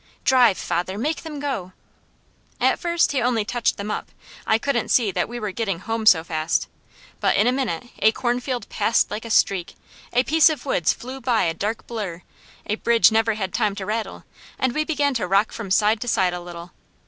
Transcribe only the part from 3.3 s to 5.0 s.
touched them up; I couldn't